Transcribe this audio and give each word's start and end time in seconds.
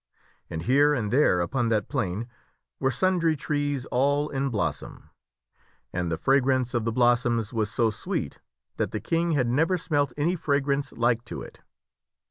And 0.49 0.63
here 0.63 0.95
and 0.95 1.13
there 1.13 1.41
upon 1.41 1.69
that 1.69 1.87
plain 1.87 2.27
were 2.79 2.89
sundry 2.89 3.35
trees 3.35 3.85
all 3.91 4.29
in 4.29 4.49
blossom; 4.49 5.11
and 5.93 6.11
the 6.11 6.17
fragrance 6.17 6.73
of 6.73 6.85
the 6.85 6.91
blossoms 6.91 7.53
was 7.53 7.69
so 7.71 7.91
sweet 7.91 8.39
that 8.77 8.89
the 8.89 8.99
King 8.99 9.33
had 9.33 9.47
never 9.47 9.77
smelt 9.77 10.11
any 10.17 10.35
fragrance 10.35 10.91
like 10.91 11.23
to 11.25 11.43
it. 11.43 11.59